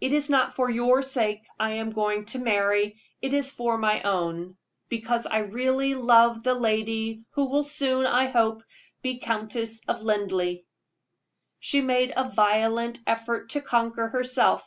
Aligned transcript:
It 0.00 0.14
is 0.14 0.30
not 0.30 0.54
for 0.54 0.70
your 0.70 1.02
sake 1.02 1.42
I 1.60 1.72
am 1.72 1.90
going 1.92 2.24
to 2.32 2.38
marry; 2.38 2.98
it 3.20 3.34
is 3.34 3.50
for 3.50 3.76
my 3.76 4.00
own, 4.00 4.56
because 4.88 5.26
I 5.26 5.40
really 5.40 5.94
love 5.94 6.42
the 6.42 6.54
lady 6.54 7.26
who 7.32 7.50
will 7.50 7.62
soon, 7.62 8.06
I 8.06 8.28
hope, 8.30 8.62
be 9.02 9.18
Countess 9.18 9.82
of 9.86 10.00
Linleigh." 10.00 10.60
She 11.60 11.82
made 11.82 12.14
a 12.16 12.26
violent 12.30 13.00
effort 13.06 13.50
to 13.50 13.60
conquer 13.60 14.08
herself. 14.08 14.66